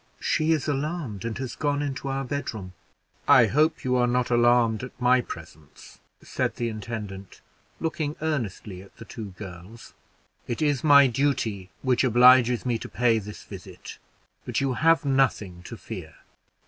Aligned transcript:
"She 0.19 0.51
is 0.51 0.67
alarmed, 0.67 1.23
and 1.25 1.37
has 1.37 1.53
gone 1.55 1.83
into 1.83 2.07
our 2.07 2.23
bedroom." 2.25 2.73
"I 3.27 3.45
hope 3.45 3.83
you 3.83 3.95
are 3.97 4.07
not 4.07 4.31
alarmed 4.31 4.81
at 4.83 4.99
my 4.99 5.21
presence," 5.21 5.99
said 6.23 6.55
the 6.55 6.69
intendant, 6.69 7.39
looking 7.79 8.15
earnestly 8.19 8.81
at 8.81 8.97
the 8.97 9.05
two 9.05 9.35
girls. 9.37 9.93
"It 10.47 10.59
is 10.59 10.83
my 10.83 11.05
duty 11.05 11.69
which 11.83 12.03
obliges 12.03 12.65
me 12.65 12.79
to 12.79 12.89
pay 12.89 13.19
this 13.19 13.43
visit; 13.43 13.99
but 14.43 14.59
you 14.59 14.73
have 14.73 15.05
nothing 15.05 15.61
to 15.65 15.77
fear. 15.77 16.15